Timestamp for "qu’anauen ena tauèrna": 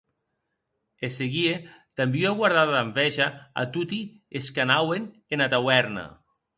4.53-6.05